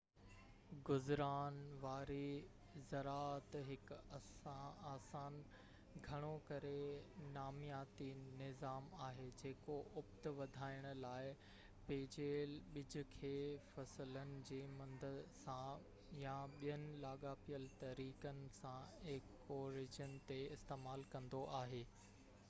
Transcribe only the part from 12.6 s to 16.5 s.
ٻج کي فصلن جي مند سان يا